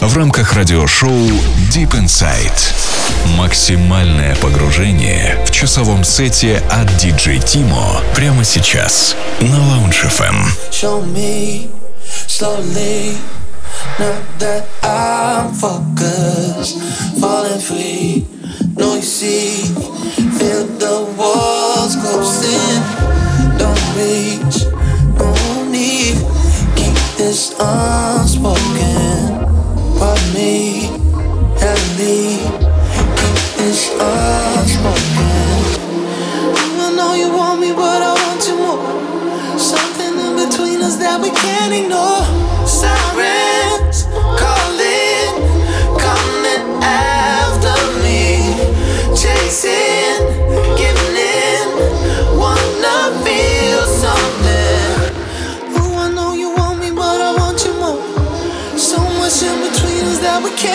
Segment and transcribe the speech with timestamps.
[0.00, 1.10] в рамках радиошоу
[1.70, 2.72] Deep Inside.
[3.36, 10.46] Максимальное погружение в часовом сете от DJ Timo прямо сейчас на Lounge FM.
[10.70, 11.68] Show me
[12.26, 13.18] slowly,
[13.98, 16.78] now that I'm focused,
[17.20, 18.24] falling free.
[18.78, 19.66] No, you see,
[20.38, 22.80] feel the walls closing.
[23.58, 24.64] Don't reach,
[25.18, 25.34] no
[25.70, 26.16] need,
[26.76, 29.13] keep this unspoken.
[30.34, 32.40] Pardon me,
[33.18, 34.98] keep this unspoken.
[36.80, 38.82] I know you want me, but I want you more.
[39.56, 42.26] Something in between us that we can't ignore.
[42.66, 44.08] Sirens
[44.42, 45.38] calling,
[46.02, 48.58] coming after me,
[49.14, 49.93] chasing,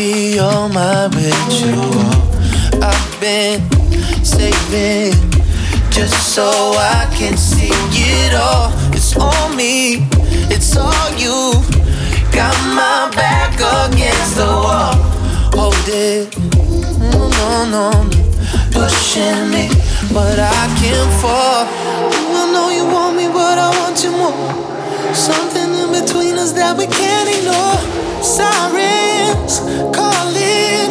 [0.00, 1.92] You're my ritual.
[2.82, 3.60] I've been
[4.24, 5.12] saving
[5.90, 8.72] just so I can see it all.
[8.94, 10.08] It's on me,
[10.48, 11.52] it's all you.
[12.32, 14.94] Got my back against the wall.
[15.52, 16.34] Hold it,
[16.98, 18.10] no, no, no.
[18.72, 19.68] Pushing me,
[20.14, 21.66] but I can't fall.
[21.68, 24.79] I know you want me, but I want you more.
[25.14, 27.80] Something in between us that we can't ignore.
[28.22, 29.60] Sirens
[29.96, 30.90] calling,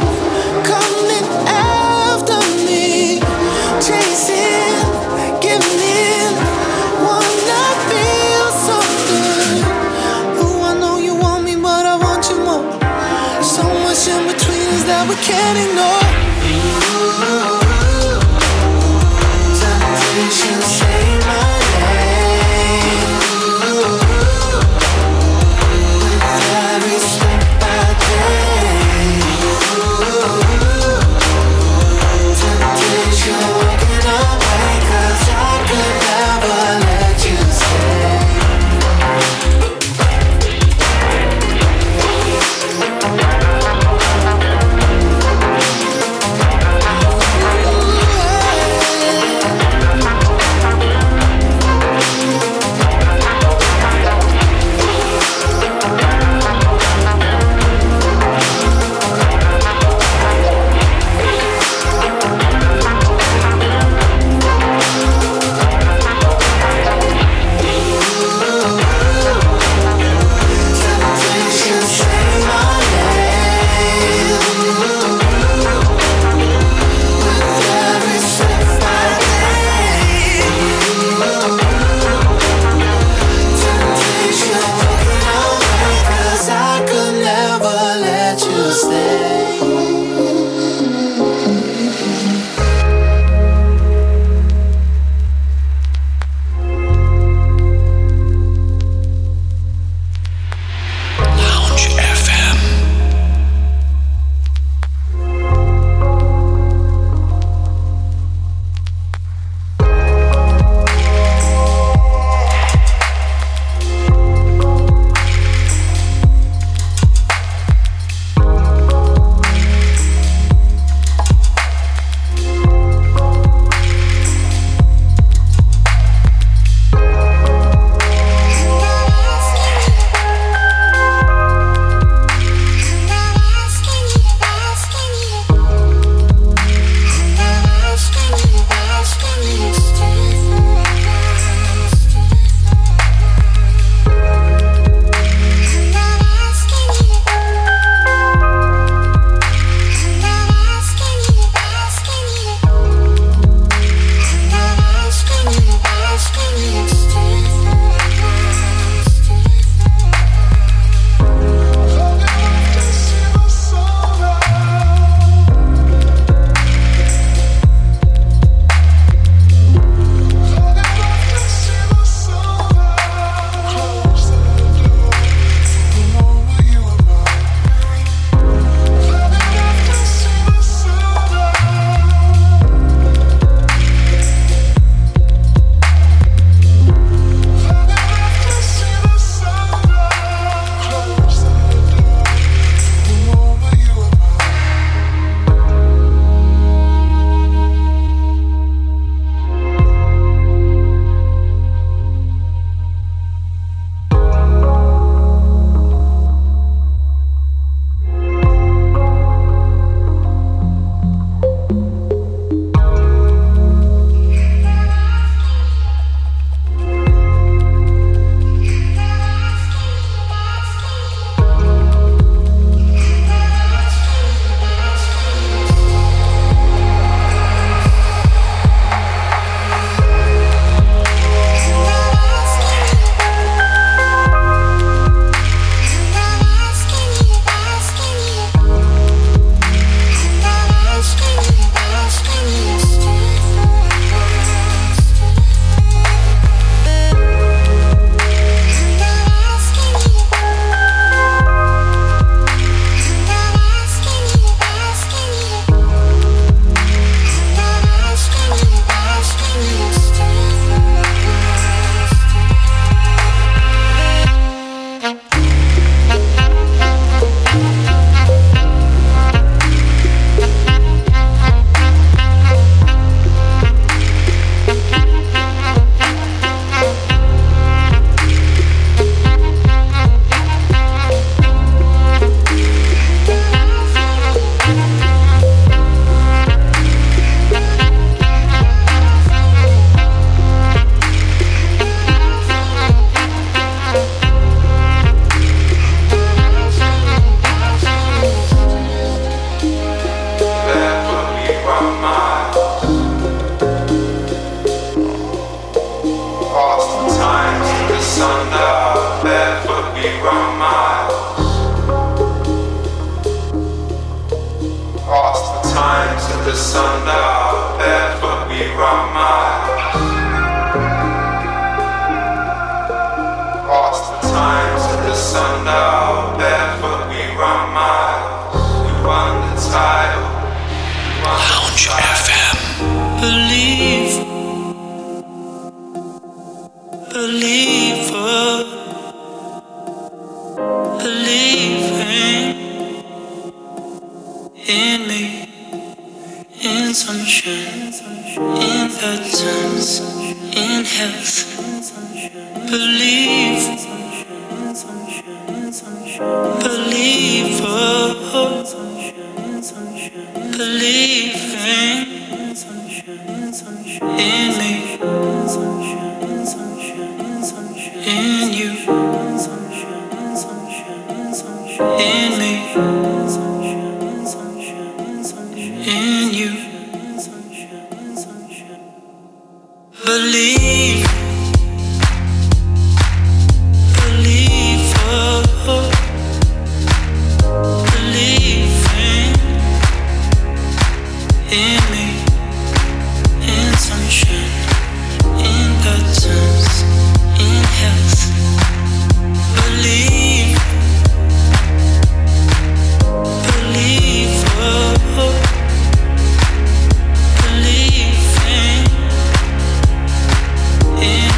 [411.01, 411.29] in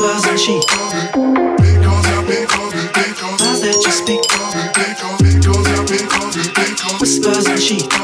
[0.00, 4.16] words and she Because I've been calls me Because Lies that you Because
[5.20, 7.99] Because I've been Because Whispers and she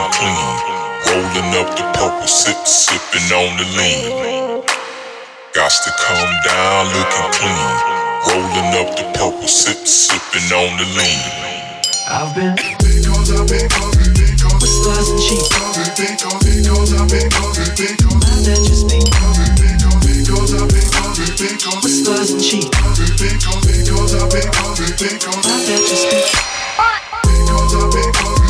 [0.00, 4.64] Rolling up the purple, sip, sipping on the lean.
[5.52, 7.68] Got to come down looking clean.
[8.24, 11.20] Rolling up the purple, sip, sipping on the lean.
[12.08, 15.44] I've been because I've been with slugs and cheap.
[15.52, 17.28] Because I've been
[18.40, 19.04] that just me.
[19.04, 20.88] Because I've been
[21.84, 22.72] with slugs and cheap.
[22.72, 23.84] Because I've been that just me.
[23.84, 24.48] Because I've been with slugs and cheap.
[24.48, 24.48] Because
[24.80, 26.24] I've been that just me.
[27.22, 28.49] Because I've been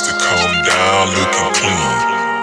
[0.00, 1.92] Got to come down looking clean.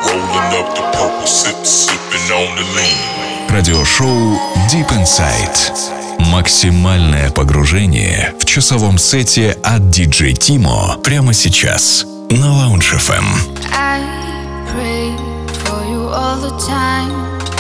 [0.06, 3.50] Rolling up the purple, sip, sipping on the lean.
[3.50, 6.30] Радиошоу Deep Inside.
[6.32, 13.26] Максимальное погружение в часовом сете от DJ Timo прямо сейчас на Lounge FM.
[13.74, 14.04] I
[14.72, 15.16] pray
[15.64, 17.12] for you all the time.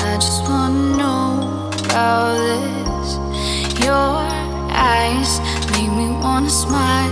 [0.05, 2.37] I just wanna know about
[2.85, 3.17] this.
[3.83, 4.21] Your
[4.71, 7.09] eyes make me wanna smile.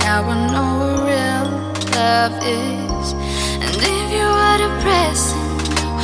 [0.00, 1.61] Now I know what real
[1.94, 3.12] love is.
[3.64, 5.50] And if you are depressing,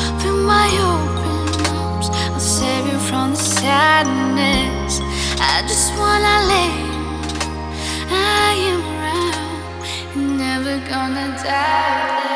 [0.00, 2.09] open my open arms.
[2.35, 5.00] I'll save you from the sadness.
[5.40, 6.75] I just wanna lay
[8.11, 10.16] I am around.
[10.16, 12.28] You're never gonna die.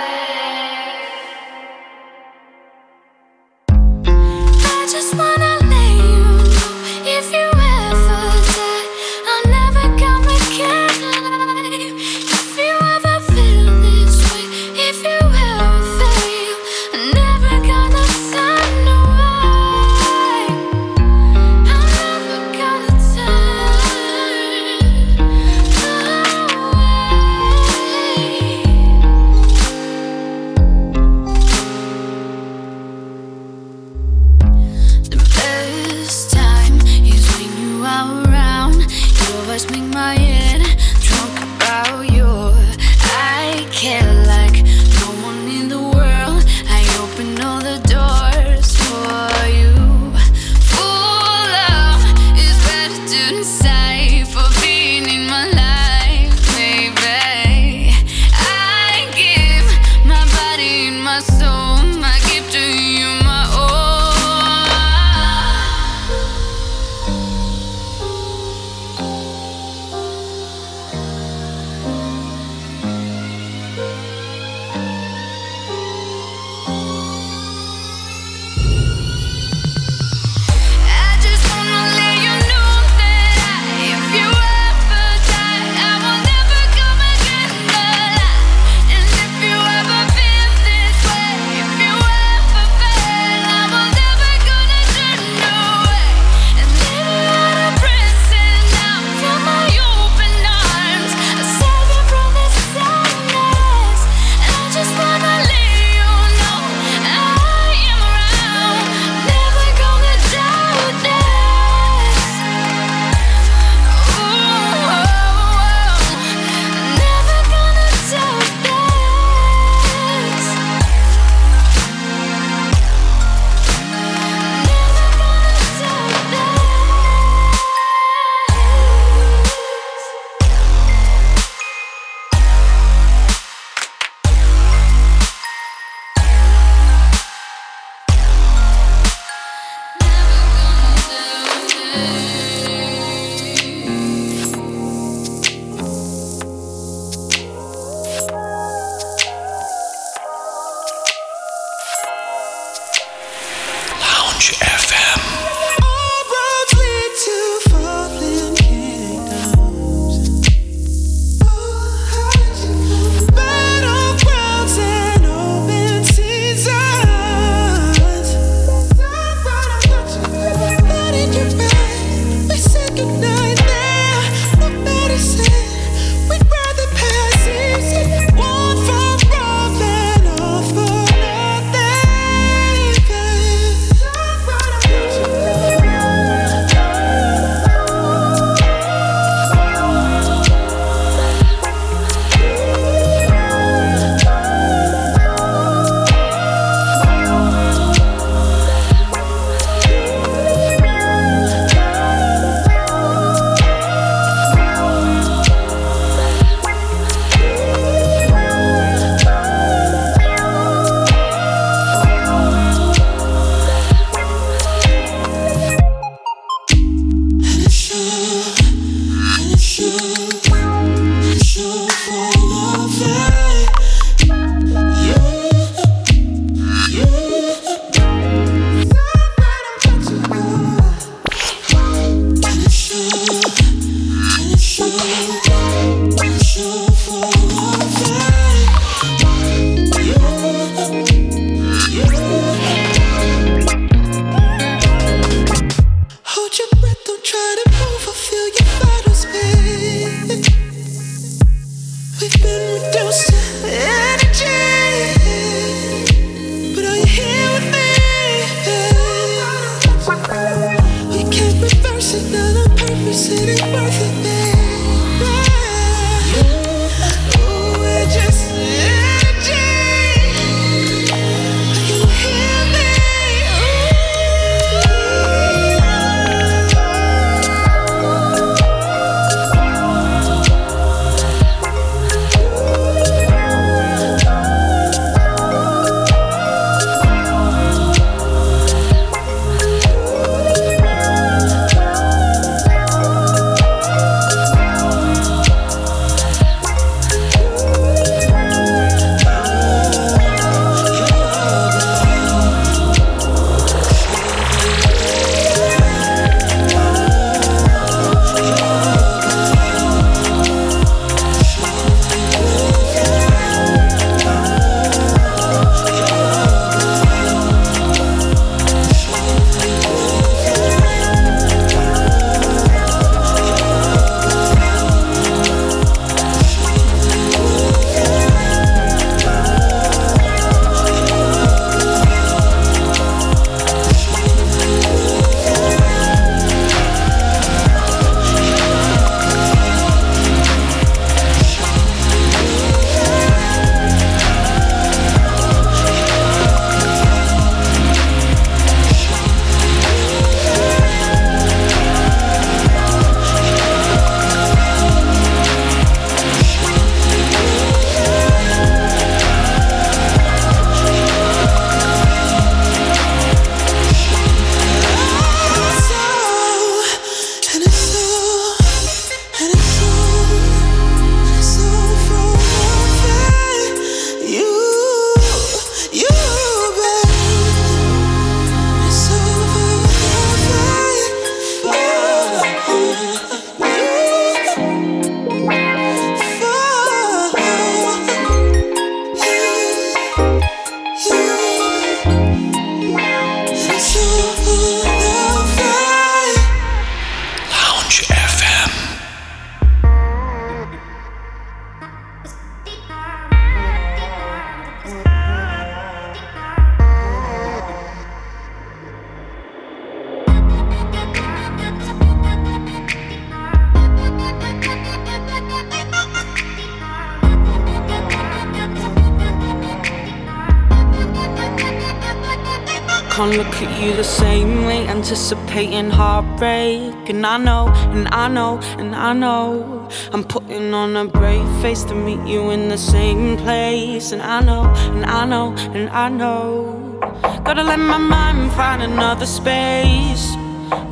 [425.02, 427.08] Anticipating heartbreak.
[427.08, 429.89] And I know, and I know, and I know.
[430.13, 434.13] I'm putting on a brave face to meet you in the same place.
[434.13, 437.00] And I know, and I know, and I know.
[437.45, 440.37] Gotta let my mind find another space.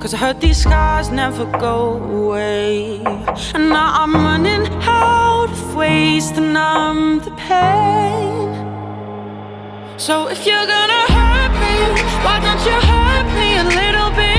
[0.01, 3.01] Cause I heard these scars never go away.
[3.55, 8.70] And now I'm running out of ways to numb the pain.
[10.01, 11.77] So if you're gonna hurt me,
[12.25, 14.30] why don't you hurt me a little bit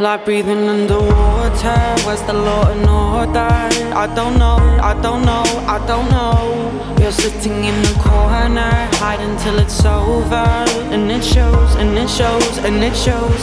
[0.00, 3.50] Like breathing underwater, where's the law and order?
[3.96, 6.96] I don't know, I don't know, I don't know.
[7.00, 8.70] You're sitting in the corner,
[9.02, 10.46] hiding till it's over.
[10.94, 13.42] And it shows, and it shows, and it shows.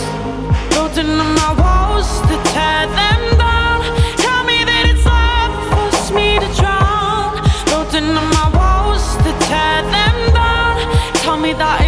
[0.72, 3.84] Building on my walls to tear them down.
[4.16, 7.36] Tell me that it's love, force me to drown.
[7.68, 10.80] Building on my walls to tear them down.
[11.16, 11.85] Tell me that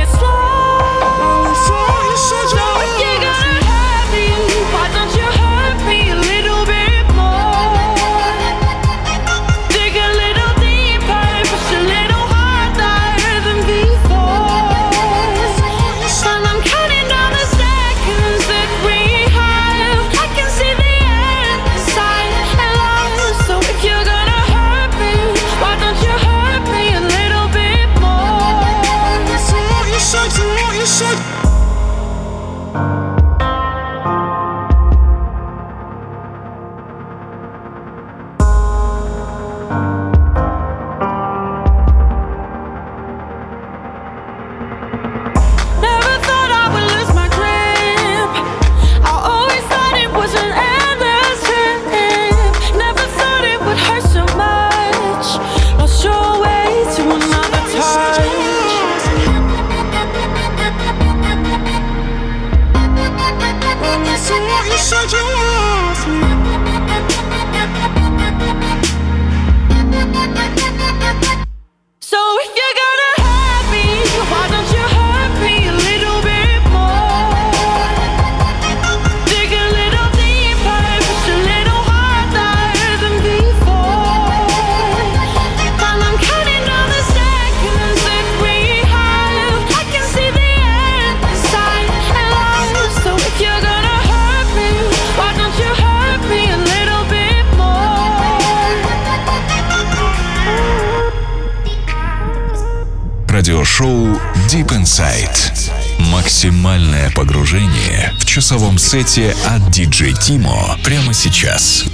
[109.04, 111.86] сете от DJ Timo прямо сейчас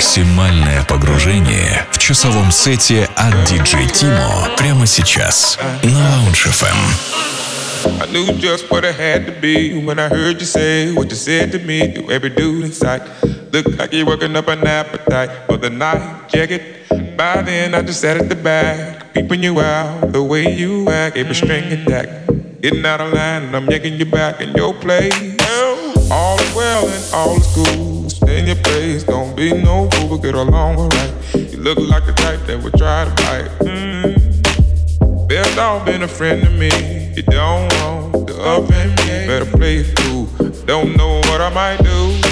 [0.00, 8.00] Максимальное погружение в часовом сете от DJ Timo прямо сейчас на Lounge FM.
[8.00, 11.16] I knew just what it had to be when I heard you say what you
[11.16, 13.02] said to me to every dude in sight.
[13.52, 16.00] Look like you're working up an appetite for the night.
[16.32, 16.88] It.
[17.18, 21.18] By then, I just sat at the back, peeping you out the way you act,
[21.18, 22.08] every string attack.
[22.62, 25.12] Getting out of line, and I'm yanking you back in your place.
[26.10, 27.89] All well and all is cool.
[28.22, 31.12] Stay in your place, don't be no fool, but get along alright.
[31.34, 33.50] You look like the type that would try to bite.
[33.66, 35.26] Mm.
[35.26, 36.70] Best off been a friend to me.
[37.16, 39.26] You don't want the up and me.
[39.26, 40.26] Better play it cool.
[40.66, 42.29] Don't know what I might do.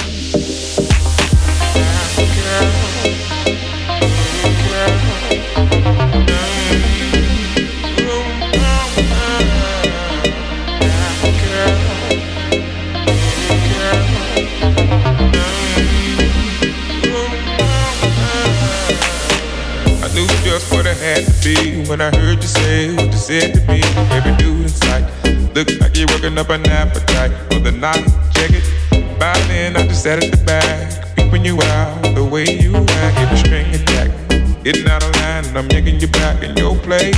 [20.59, 23.61] Just what I had to be when I heard you say what you said to
[23.71, 23.81] me.
[24.11, 25.05] Every dude in sight
[25.55, 28.05] look like you're working up an appetite for the night.
[28.35, 28.65] Check it.
[29.21, 33.19] By then I just sat at the back, peeping you out the way you act,
[33.19, 34.11] every string attack.
[34.65, 37.15] Getting out of line and I'm yanking you back in your place.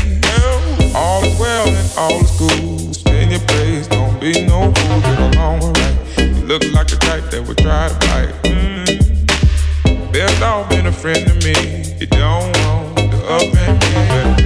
[0.94, 2.92] All is well and all is cool.
[2.92, 5.00] Stay in your place, don't be no fool.
[5.00, 5.96] Get along alright.
[6.18, 8.32] You look like the type that would try to fight.
[8.44, 10.12] Mm.
[10.12, 11.96] Best off been a friend to me.
[12.00, 12.59] You don't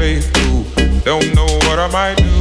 [0.05, 2.34] Don't know what I might do.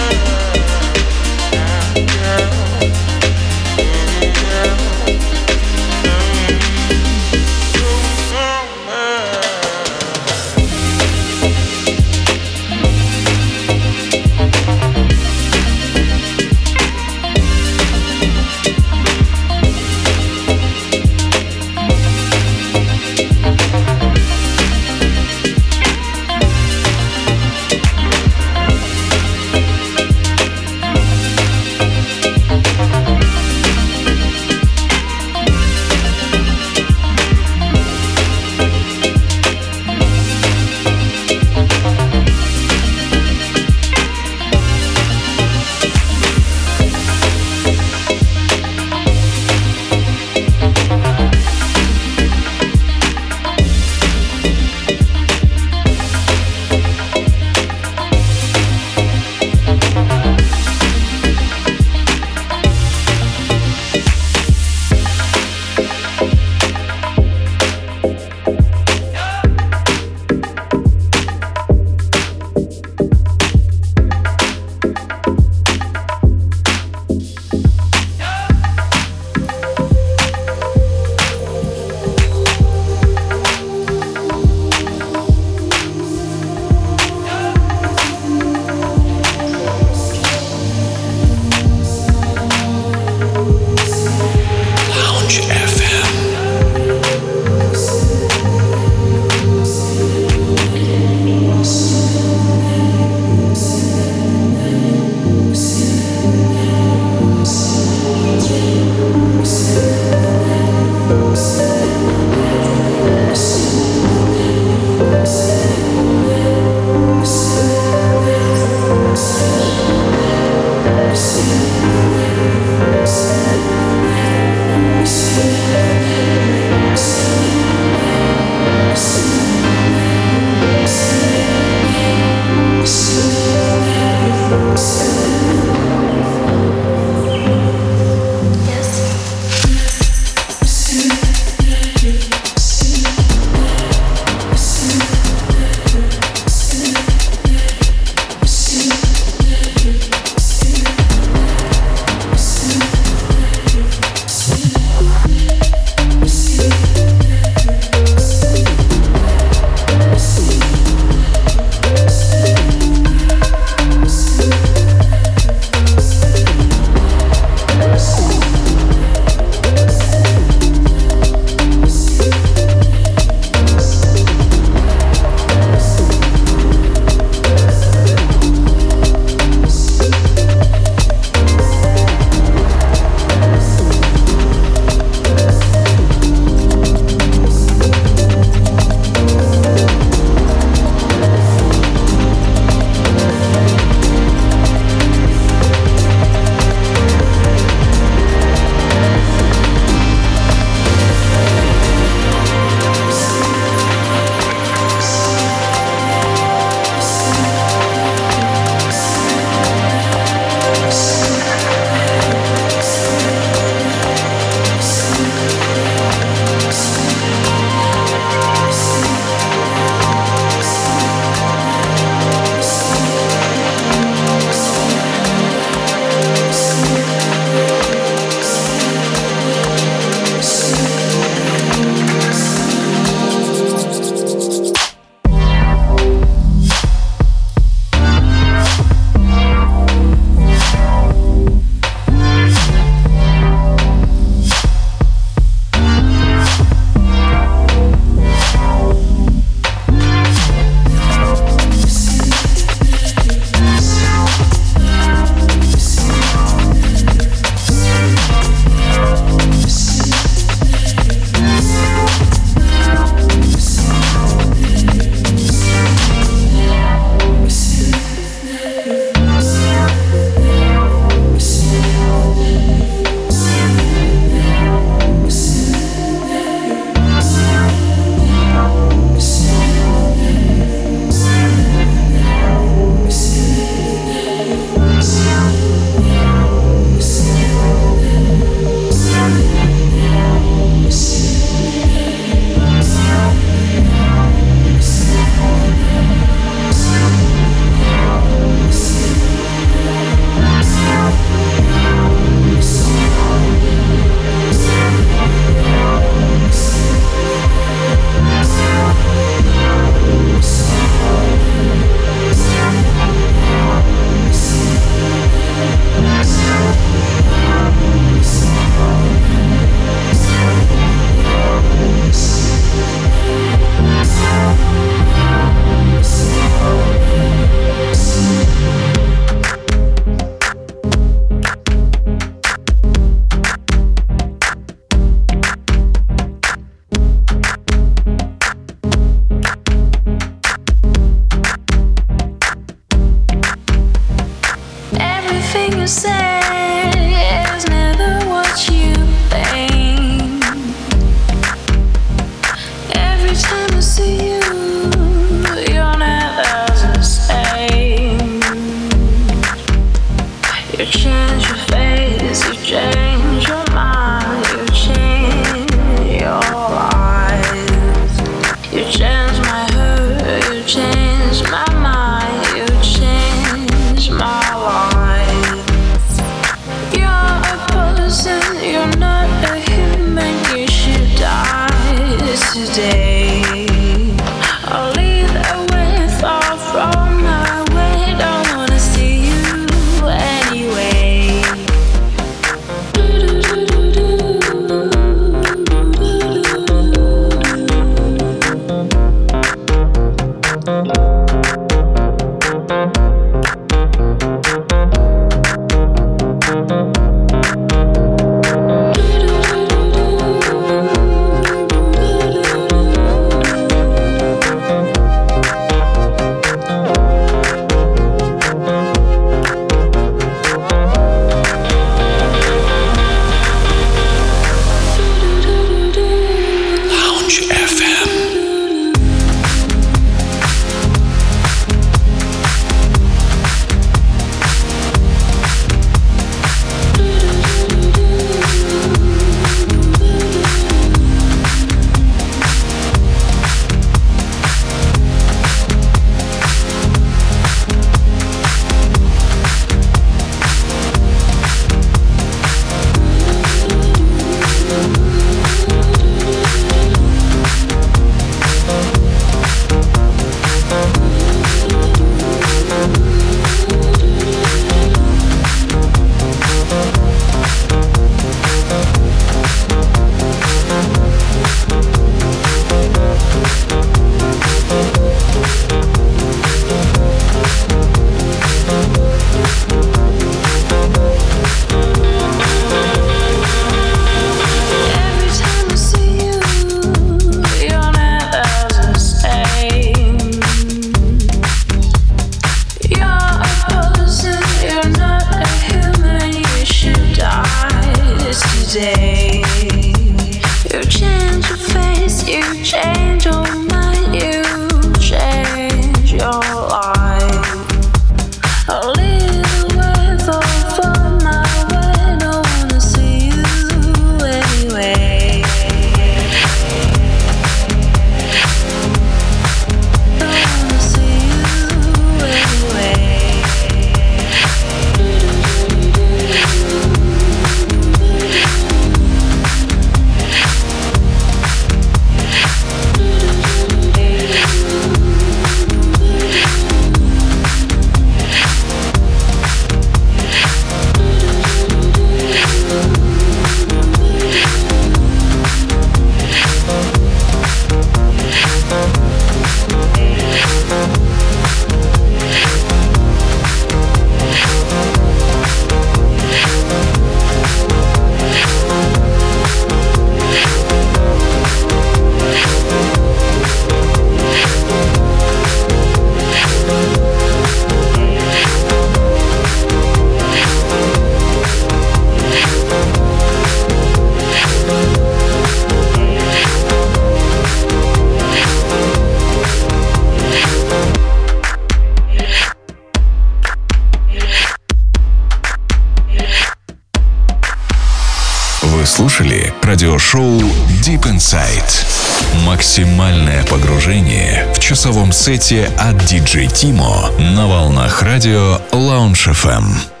[590.11, 590.39] Радиошоу
[590.85, 592.45] Deep Inside.
[592.45, 600.00] Максимальное погружение в часовом сете от DJ Timo на волнах радио Lounge FM.